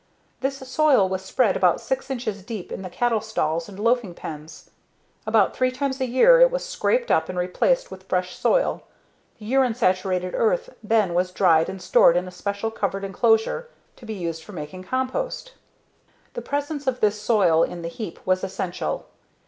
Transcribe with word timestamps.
This 0.39 0.57
soil 0.67 1.07
was 1.07 1.23
spread 1.23 1.55
about 1.55 1.79
six 1.79 2.09
inches 2.09 2.41
deep 2.41 2.71
in 2.71 2.81
the 2.81 2.89
cattle 2.89 3.21
stalls 3.21 3.69
and 3.69 3.77
loafing 3.79 4.15
pen. 4.15 4.47
About 5.27 5.55
three 5.55 5.69
times 5.71 6.01
a 6.01 6.07
year 6.07 6.39
it 6.41 6.49
was 6.49 6.65
scraped 6.65 7.11
up 7.11 7.29
and 7.29 7.37
replaced 7.37 7.91
with 7.91 8.09
fresh 8.09 8.35
soil, 8.35 8.81
the 9.37 9.45
urine 9.45 9.75
saturated 9.75 10.33
earth 10.33 10.71
then 10.81 11.13
was 11.13 11.31
dried 11.31 11.69
and 11.69 11.83
stored 11.83 12.17
in 12.17 12.27
a 12.27 12.31
special 12.31 12.71
covered 12.71 13.03
enclosure 13.03 13.69
to 13.97 14.07
be 14.07 14.15
used 14.15 14.43
for 14.43 14.53
making 14.53 14.85
compost. 14.85 15.53
The 16.33 16.41
presence 16.41 16.87
of 16.87 16.99
this 16.99 17.21
soil 17.21 17.61
in 17.61 17.83
the 17.83 17.87
heap 17.87 18.25
was 18.25 18.43
essential. 18.43 19.05